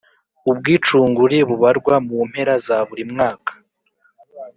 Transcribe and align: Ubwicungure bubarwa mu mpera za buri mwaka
Ubwicungure 0.49 1.37
bubarwa 1.49 1.95
mu 2.07 2.17
mpera 2.29 2.53
za 2.65 2.77
buri 2.87 3.03
mwaka 3.11 3.51